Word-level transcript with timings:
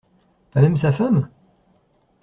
Pas 0.51 0.61
même 0.61 0.77
sa 0.77 0.91
femme? 0.91 1.29